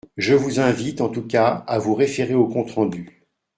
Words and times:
Je 0.17 0.33
vous 0.33 0.59
invite, 0.59 0.99
en 0.99 1.09
tout 1.09 1.21
cas, 1.27 1.63
à 1.67 1.77
vous 1.77 1.93
référer 1.93 2.33
au 2.33 2.47
compte 2.47 2.71
rendu. 2.71 3.21